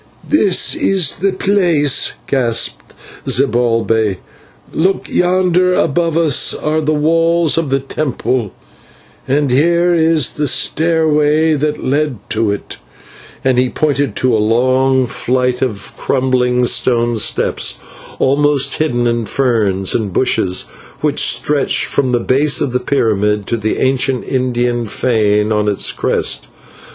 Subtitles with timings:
[0.27, 2.95] "This is the place," gasped
[3.27, 4.17] Zibalbay.
[4.73, 8.51] "Look, yonder above us are the walls of the temple,
[9.27, 12.77] and here is the stairway that led to it,"
[13.43, 17.15] and he pointed to a long flight of crumbling stone,
[18.17, 20.63] almost hidden in ferns and bushes,
[21.01, 25.91] which stretched from the base of the pyramid to the ancient Indian fane on its
[25.91, 26.47] crest.